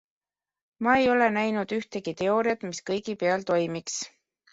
[0.85, 4.01] Ma ei ole näinud ühtegi teooriat, mis kõigi peal toimiks.